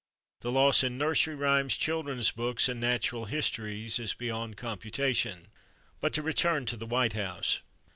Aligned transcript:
The 0.39 0.51
loss 0.51 0.81
in 0.83 0.97
Nursery 0.97 1.35
Rhymes, 1.35 1.77
children's 1.77 2.31
books, 2.31 2.67
and 2.67 2.79
Natural 2.79 3.25
Histories 3.25 3.99
is 3.99 4.15
beyond 4.15 4.57
computation. 4.57 5.49
But 5.99 6.11
to 6.13 6.23
return 6.23 6.65
to 6.65 6.75
the 6.75 6.87
White 6.87 7.13
House. 7.13 7.61